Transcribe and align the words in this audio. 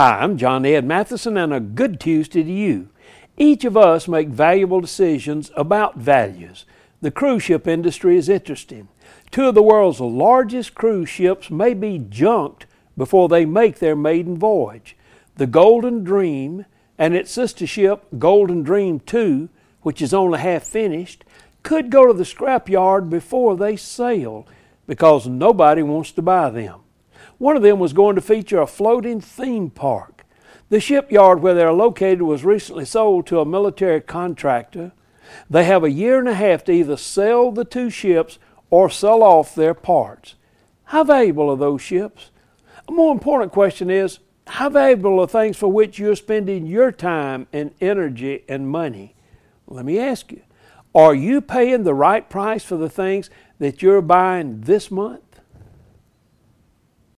Hi, 0.00 0.20
I'm 0.20 0.38
John 0.38 0.64
Ed 0.64 0.86
Mathison, 0.86 1.36
and 1.36 1.52
a 1.52 1.58
good 1.58 1.98
Tuesday 1.98 2.44
to 2.44 2.52
you. 2.52 2.90
Each 3.36 3.64
of 3.64 3.76
us 3.76 4.06
make 4.06 4.28
valuable 4.28 4.80
decisions 4.80 5.50
about 5.56 5.96
values. 5.96 6.64
The 7.00 7.10
cruise 7.10 7.42
ship 7.42 7.66
industry 7.66 8.16
is 8.16 8.28
interesting. 8.28 8.86
Two 9.32 9.48
of 9.48 9.56
the 9.56 9.62
world's 9.64 9.98
largest 9.98 10.76
cruise 10.76 11.08
ships 11.08 11.50
may 11.50 11.74
be 11.74 11.98
junked 11.98 12.66
before 12.96 13.28
they 13.28 13.44
make 13.44 13.80
their 13.80 13.96
maiden 13.96 14.38
voyage. 14.38 14.96
The 15.34 15.48
Golden 15.48 16.04
Dream 16.04 16.64
and 16.96 17.12
its 17.16 17.32
sister 17.32 17.66
ship, 17.66 18.06
Golden 18.20 18.62
Dream 18.62 19.00
II, 19.12 19.48
which 19.82 20.00
is 20.00 20.14
only 20.14 20.38
half 20.38 20.62
finished, 20.62 21.24
could 21.64 21.90
go 21.90 22.06
to 22.06 22.14
the 22.14 22.22
scrapyard 22.22 23.10
before 23.10 23.56
they 23.56 23.74
sail 23.74 24.46
because 24.86 25.26
nobody 25.26 25.82
wants 25.82 26.12
to 26.12 26.22
buy 26.22 26.50
them. 26.50 26.82
One 27.38 27.56
of 27.56 27.62
them 27.62 27.78
was 27.78 27.92
going 27.92 28.16
to 28.16 28.20
feature 28.20 28.60
a 28.60 28.66
floating 28.66 29.20
theme 29.20 29.70
park. 29.70 30.24
The 30.70 30.80
shipyard 30.80 31.40
where 31.40 31.54
they're 31.54 31.72
located 31.72 32.22
was 32.22 32.44
recently 32.44 32.84
sold 32.84 33.26
to 33.28 33.40
a 33.40 33.46
military 33.46 34.00
contractor. 34.00 34.92
They 35.48 35.64
have 35.64 35.84
a 35.84 35.90
year 35.90 36.18
and 36.18 36.28
a 36.28 36.34
half 36.34 36.64
to 36.64 36.72
either 36.72 36.96
sell 36.96 37.52
the 37.52 37.64
two 37.64 37.90
ships 37.90 38.38
or 38.70 38.90
sell 38.90 39.22
off 39.22 39.54
their 39.54 39.74
parts. 39.74 40.34
How 40.84 41.04
valuable 41.04 41.50
are 41.50 41.56
those 41.56 41.80
ships? 41.80 42.30
A 42.88 42.92
more 42.92 43.12
important 43.12 43.52
question 43.52 43.90
is 43.90 44.18
how 44.46 44.70
valuable 44.70 45.20
are 45.20 45.26
things 45.26 45.56
for 45.56 45.70
which 45.70 45.98
you're 45.98 46.16
spending 46.16 46.66
your 46.66 46.90
time 46.90 47.46
and 47.52 47.74
energy 47.80 48.44
and 48.48 48.68
money? 48.68 49.14
Let 49.66 49.84
me 49.84 49.98
ask 49.98 50.32
you 50.32 50.42
are 50.94 51.14
you 51.14 51.40
paying 51.40 51.84
the 51.84 51.94
right 51.94 52.28
price 52.28 52.64
for 52.64 52.76
the 52.76 52.88
things 52.88 53.28
that 53.58 53.82
you're 53.82 54.02
buying 54.02 54.62
this 54.62 54.90
month? 54.90 55.27